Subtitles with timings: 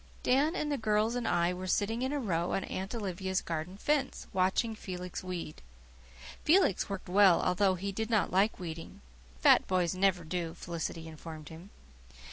[0.23, 3.77] Dan and the girls and I were sitting in a row on Aunt Olivia's garden
[3.77, 5.61] fence, watching Felix weed.
[6.43, 9.01] Felix worked well, although he did not like weeding
[9.41, 11.69] "fat boys never do," Felicity informed him.